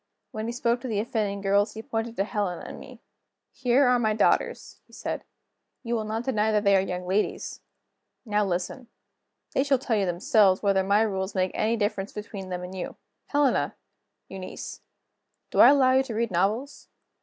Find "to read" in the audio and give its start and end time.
16.01-16.31